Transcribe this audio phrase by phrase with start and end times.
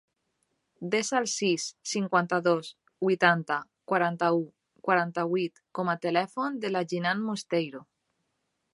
[0.93, 2.71] Desa el sis, cinquanta-dos,
[3.09, 3.59] vuitanta,
[3.93, 4.43] quaranta-u,
[4.89, 7.89] quaranta-vuit com a telèfon de la Jinan Mosteiro.